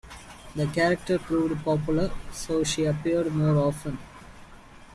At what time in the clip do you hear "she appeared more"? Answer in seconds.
2.63-3.55